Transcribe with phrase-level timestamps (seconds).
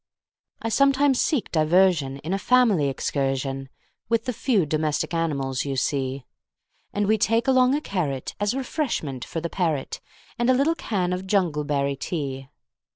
[0.63, 6.25] I sometimes seek diversionIn a family excursionWith the few domestic animals you see;
[6.91, 10.01] And we take along a carrotAs refreshment for the parrot,
[10.39, 12.49] And a little can of jungleberry tea.